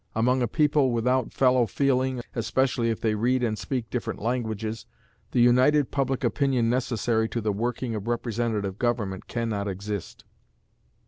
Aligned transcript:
Among 0.15 0.41
a 0.41 0.47
people 0.47 0.89
without 0.89 1.31
fellow 1.31 1.67
feeling, 1.67 2.23
especially 2.33 2.89
if 2.89 2.99
they 2.99 3.13
read 3.13 3.43
and 3.43 3.55
speak 3.55 3.91
different 3.91 4.19
languages, 4.19 4.87
the 5.29 5.41
united 5.41 5.91
public 5.91 6.23
opinion 6.23 6.71
necessary 6.71 7.29
to 7.29 7.39
the 7.39 7.53
working 7.53 7.93
of 7.93 8.07
representative 8.07 8.79
government 8.79 9.27
can 9.27 9.47
not 9.49 9.67
exist. 9.67 10.23